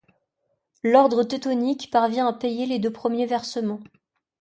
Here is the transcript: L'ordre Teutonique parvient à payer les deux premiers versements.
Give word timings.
L'ordre 0.83 1.23
Teutonique 1.23 1.91
parvient 1.91 2.25
à 2.25 2.33
payer 2.33 2.65
les 2.65 2.79
deux 2.79 2.91
premiers 2.91 3.27
versements. 3.27 3.81